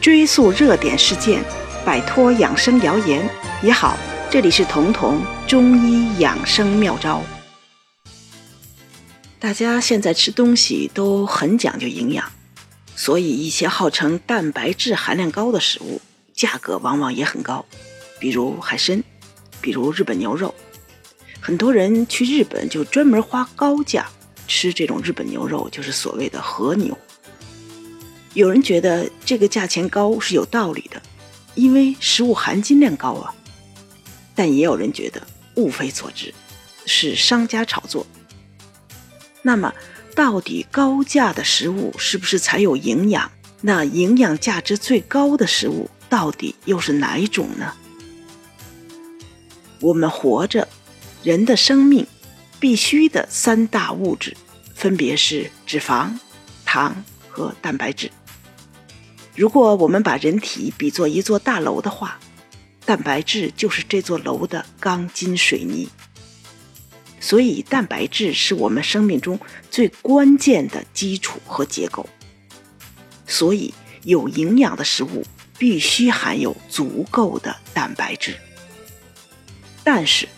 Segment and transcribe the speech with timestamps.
[0.00, 1.42] 追溯热点事件，
[1.84, 3.28] 摆脱养生谣言
[3.62, 3.96] 也好。
[4.30, 7.22] 这里是彤彤中医养生妙招。
[9.38, 12.30] 大家现在吃东西都很讲究营养，
[12.96, 16.00] 所以一些号称蛋白质含量高的食物，
[16.34, 17.64] 价格往往也很高，
[18.18, 19.02] 比如海参，
[19.60, 20.54] 比如日本牛肉。
[21.40, 24.06] 很多人去日本就专门花高价
[24.48, 26.96] 吃这种日本牛肉，就是所谓的和牛。
[28.34, 31.00] 有人觉得这个价钱高是有道理的，
[31.54, 33.34] 因为食物含金量高啊。
[34.34, 35.24] 但也有人觉得
[35.54, 36.34] 物非所值，
[36.84, 38.04] 是商家炒作。
[39.42, 39.72] 那么，
[40.16, 43.30] 到底高价的食物是不是才有营养？
[43.60, 47.72] 那营养价值最高的食物到底又是哪一种呢？
[49.80, 50.66] 我们活着，
[51.22, 52.04] 人的生命
[52.58, 54.36] 必须的三大物质，
[54.74, 56.10] 分别是脂肪、
[56.64, 58.10] 糖和蛋白质。
[59.34, 62.20] 如果我们把人体比作一座大楼的话，
[62.84, 65.88] 蛋白质就是这座楼的钢筋水泥。
[67.18, 69.40] 所以，蛋白质是我们生命中
[69.70, 72.08] 最关键的基础和结构。
[73.26, 75.24] 所以，有营养的食物
[75.58, 78.36] 必须含有足够的蛋白质。
[79.82, 80.28] 但是，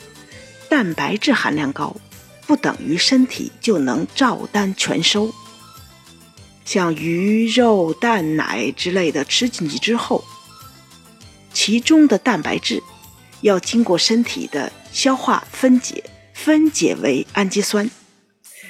[0.71, 1.95] 蛋白质含量高，
[2.47, 5.35] 不等于身体就能照单全收。
[6.67, 10.23] 像鱼肉、蛋奶之类的吃进去之后，
[11.55, 12.83] 其中的蛋白质
[13.41, 16.03] 要经过身体的消化分解，
[16.35, 17.89] 分解为氨基酸，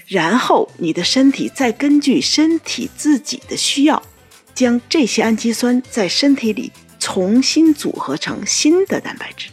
[0.06, 4.02] 然后你的身体再根据身体自己的需要，
[4.54, 9.48] 将这些氨基酸在身体里重新组合成新的蛋白质。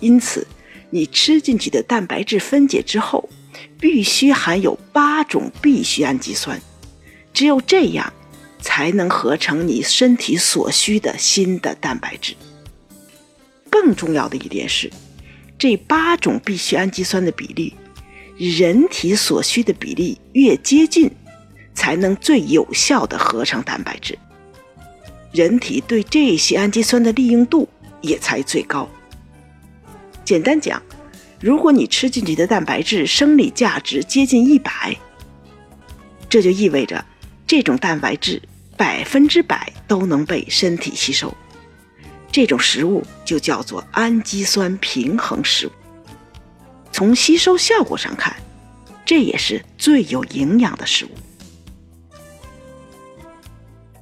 [0.00, 0.46] 因此，
[0.88, 3.28] 你吃进去的蛋白质分解之后。
[3.80, 6.60] 必须含有八种必需氨基酸，
[7.32, 8.12] 只有这样，
[8.60, 12.34] 才能合成你身体所需的新的蛋白质。
[13.70, 14.90] 更重要的一点是，
[15.58, 17.74] 这八种必需氨基酸的比例，
[18.36, 21.10] 人体所需的比例越接近，
[21.74, 24.18] 才能最有效的合成蛋白质。
[25.30, 27.68] 人体对这些氨基酸的利用度
[28.00, 28.88] 也才最高。
[30.24, 30.82] 简单讲。
[31.40, 34.96] 如果你吃进去的蛋白质生理价值接近一百，
[36.28, 37.04] 这就意味着
[37.46, 38.42] 这种蛋白质
[38.76, 41.32] 百分之百都能被身体吸收。
[42.30, 45.70] 这种食物就叫做氨基酸平衡食物。
[46.90, 48.34] 从吸收效果上看，
[49.04, 51.10] 这也是最有营养的食物。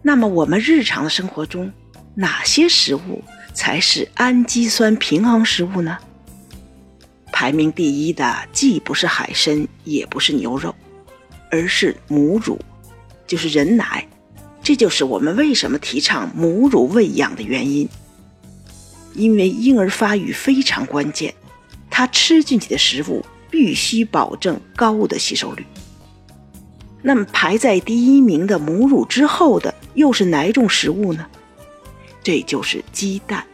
[0.01, 1.71] 那么，我们日常的生活中，
[2.15, 5.99] 哪些食物才是氨基酸平衡食物呢？
[7.39, 10.75] 排名第一的既不是海参，也不是牛肉，
[11.51, 12.59] 而是母乳，
[13.27, 14.09] 就是人奶。
[14.63, 17.87] 这就是我们为什么提倡母乳喂养的原因。
[19.13, 21.35] 因为婴儿发育非常关键，
[21.91, 25.67] 他吃进去的食物必须保证高的吸收率。
[27.03, 31.27] 那么排在第一名的母乳之后的又是哪种食物呢？
[32.23, 33.45] 这就是鸡蛋。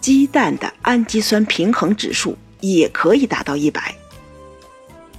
[0.00, 2.38] 鸡蛋的氨基酸平衡指数。
[2.72, 3.94] 也可以达到一百，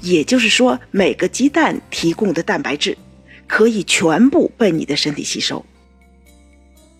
[0.02, 2.98] 也就是说，每个鸡蛋提供的蛋白质
[3.48, 5.64] 可以全部被你的身体吸收。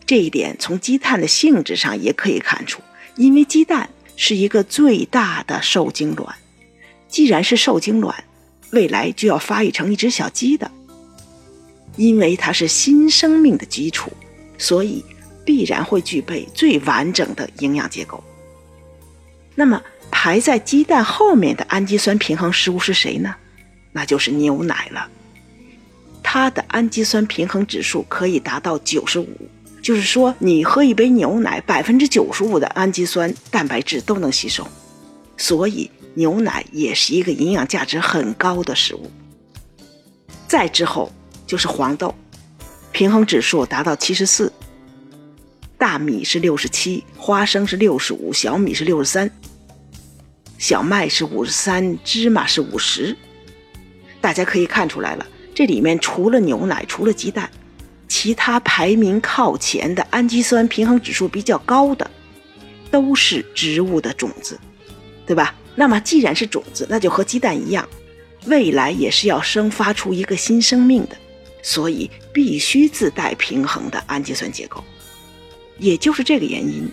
[0.06, 2.82] 这一点从鸡蛋的性质上也可以看出，
[3.16, 6.36] 因为鸡蛋是一个最大的受精卵，
[7.08, 8.24] 既然是受精卵，
[8.72, 10.70] 未来就要发育成一只小鸡的，
[11.96, 14.12] 因为它是新生命的基础，
[14.60, 15.04] 所以
[15.44, 18.24] 必然会具备最完整的营养结构。
[19.56, 19.82] 那么。
[20.26, 23.36] 排在鸡蛋后面的氨基酸平衡食物是谁呢？
[23.92, 25.08] 那就是牛奶了。
[26.24, 29.30] 它的氨基酸平衡指数可以达到九十五，
[29.84, 34.68] 就是说你喝一杯牛奶，百分之九十五的氨基酸蛋白质都能吸收。
[35.38, 39.12] 所以牛奶也是一个营养价值很高的食物。
[40.48, 41.12] 再之后
[41.46, 42.16] 就是黄豆，
[42.92, 44.52] 平衡指数达到七十四，
[45.78, 49.30] 大米是六十七，花生是六十五，小米是六十三。
[50.58, 53.16] 小麦是五十三，芝麻是五十，
[54.22, 55.26] 大家可以看出来了。
[55.54, 57.50] 这里面除了牛奶，除了鸡蛋，
[58.08, 62.10] 其他排名靠前的氨基酸平衡指数比较高的，
[62.90, 64.60] 都是植物的种子，
[65.26, 65.54] 对吧？
[65.76, 67.88] 那么既然是种子，那就和鸡蛋一样，
[68.46, 71.18] 未来也是要生发出一个新生命的，
[71.62, 74.84] 所以必须自带平衡的氨基酸结构。
[75.78, 76.90] 也就是这个原因，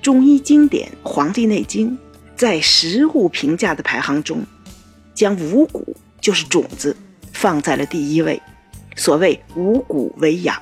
[0.00, 1.90] 中医经典《黄帝内经》。
[2.42, 4.44] 在食物评价的排行中，
[5.14, 6.96] 将五谷就是种子
[7.32, 8.42] 放在了第一位，
[8.96, 10.60] 所谓五谷为养，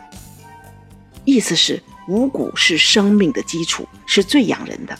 [1.24, 4.94] 意思是五谷是生命的基础，是最养人的。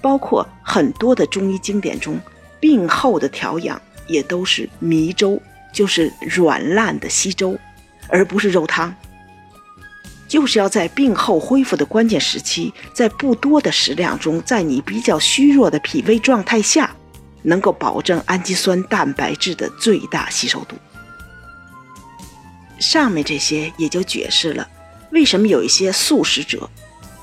[0.00, 2.16] 包括很多的中医经典中，
[2.60, 5.42] 病后的调养也都是糜粥，
[5.72, 7.58] 就是软烂的稀粥，
[8.06, 8.94] 而不是肉汤。
[10.30, 16.94] 就是要在病后恢复的关键时期，在不多的食量中，在你比较虚弱的脾胃状态下，
[17.42, 20.76] 能够保证氨基酸蛋白质的最大吸收度。
[22.78, 24.66] 上面这些也就解释了
[25.10, 26.70] 为什么有一些素食者，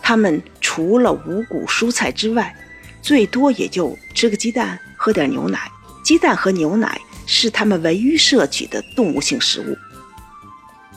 [0.02, 2.54] 他们除了五谷蔬菜之外，
[3.02, 5.72] 最多也就吃个鸡蛋，喝点牛奶。
[6.04, 9.78] 鸡蛋和牛奶是他们唯一摄取的动物性食物。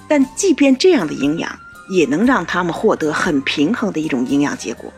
[0.08, 1.56] 但即便这样的营养，
[1.90, 4.90] 也能让他们获得很平衡的一种营养结果。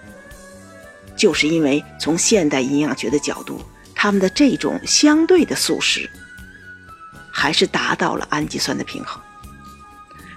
[1.16, 3.60] 就是因为从现代营养学的角度，
[3.94, 6.08] 他们的这种相对的素食，
[7.30, 9.20] 还是达到了氨基酸的平衡。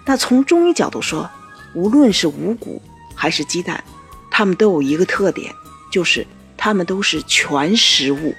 [0.06, 1.30] 那从中医角度说，
[1.74, 2.82] 无论是五谷
[3.14, 3.84] 还是鸡蛋，
[4.32, 5.54] 它们都有一个特点，
[5.92, 6.26] 就是。
[6.58, 8.34] 它们都是全食物，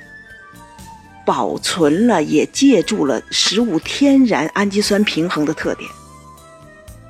[1.24, 5.88] 保存了也借助了食物天然氨基酸平衡的特点，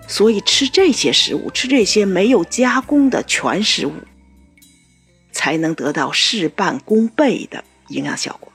[0.09, 3.93] 所以吃这些食物，吃这些没有加工的全食物，
[5.33, 8.53] 才能得到事半功倍的营养效果。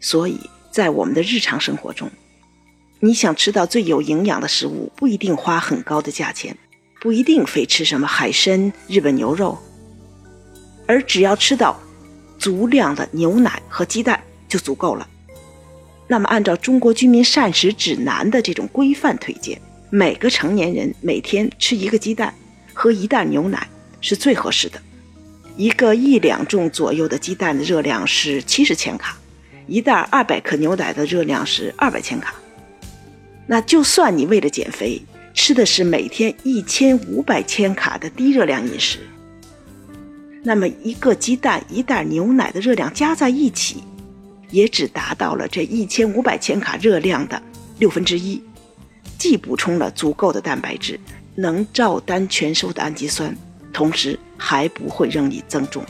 [0.00, 0.38] 所以
[0.70, 2.10] 在我们的日常生活中，
[3.00, 6.56] 你想吃到最有营养的食物，不一定花很高的价钱，
[7.00, 9.58] 不一定非吃什么海参、日本牛肉。
[10.86, 11.78] 而只要吃到
[12.38, 15.08] 足量的牛奶和鸡蛋就足够了。
[16.06, 19.60] 那么，按照中国居民膳食指南的这种规范推荐，
[19.90, 22.34] 每个成年人每天吃一个鸡蛋，
[22.74, 23.68] 喝一袋牛奶
[24.00, 24.80] 是最合适的。
[25.56, 29.16] 一个一两重左右的鸡蛋的热量是七十千卡，
[29.66, 32.34] 一袋二百克牛奶的热量是二百千卡。
[33.46, 35.00] 那就算你为了减肥
[35.32, 38.98] 吃的是每天一千五百千卡的低热量饮食。
[40.42, 43.82] 那么一个鸡蛋、一袋牛奶的热量加在一起，
[44.50, 47.40] 也只达到了这一千五百千卡热量的
[47.78, 48.42] 六分之一，
[49.18, 50.98] 既补充了足够的蛋白质，
[51.34, 53.36] 能照单全收的氨基酸，
[53.72, 55.84] 同时还不会让你增重。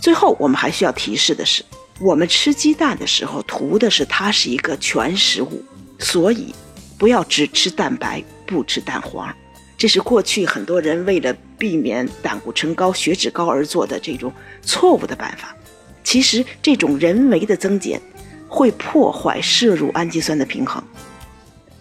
[0.00, 1.64] 最后，我们还需要提示的是，
[2.00, 5.62] 我们吃鸡蛋的时候图的是它是一个全食物，
[5.98, 6.54] 所以
[6.98, 9.34] 不要只吃蛋白不吃蛋黄。
[9.76, 14.32] 这是过去很多人为了避免胆固醇高、血脂高而做的这种
[14.62, 15.54] 错误的办法。
[16.02, 18.00] 其实，这种人为的增减
[18.48, 20.82] 会破坏摄入氨基酸的平衡。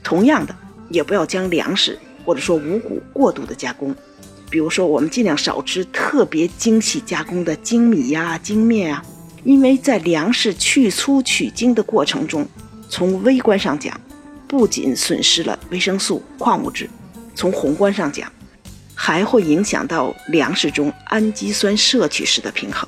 [0.04, 0.56] 同样的，
[0.90, 3.96] 也不要将粮食或者说五谷过度的加工。
[4.50, 9.04] 比如说，我们尽量少吃特别精细加工的精米呀、精面啊，
[9.44, 12.48] 因为在粮食去粗取精的过程中，
[12.88, 14.00] 从微观上讲，
[14.48, 16.88] 不仅损失了维生素、矿物质。
[17.34, 18.32] 从宏观上讲，
[18.94, 22.88] 还会影响到粮食中氨基酸摄取时的平衡。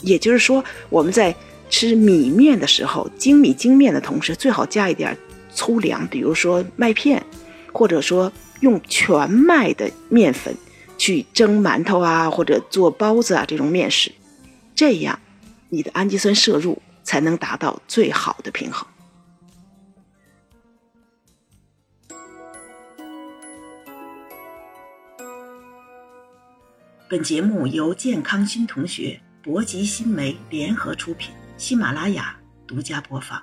[0.00, 1.34] 也就是说，我们在
[1.68, 5.14] 吃米面的时候，精米精面的同时，最好加一点
[5.54, 7.24] 粗粮，比如说麦片，
[7.72, 10.54] 或者说用全麦的面粉
[10.98, 14.12] 去蒸馒头啊，或者做包子啊这种面食，
[14.74, 15.18] 这样
[15.68, 18.86] 你的氨基酸摄入才能达到最好的平衡。
[27.06, 33.40] 本节目由健康新同学、博吉新媒联合出品，喜马拉雅独家播放。